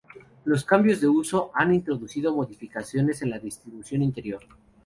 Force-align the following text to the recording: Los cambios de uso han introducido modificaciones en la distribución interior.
Los 0.45 0.65
cambios 0.65 0.99
de 0.99 1.07
uso 1.07 1.51
han 1.53 1.75
introducido 1.75 2.33
modificaciones 2.35 3.21
en 3.21 3.29
la 3.29 3.37
distribución 3.37 4.01
interior. 4.01 4.41